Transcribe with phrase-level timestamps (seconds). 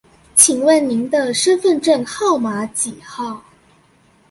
[0.35, 3.43] 請問您的身分證號碼幾號